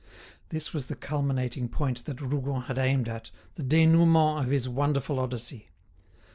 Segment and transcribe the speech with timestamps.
[0.49, 5.19] This was the culminating point that Rougon had aimed at, the dénouement of his wonderful
[5.19, 5.69] Odyssey.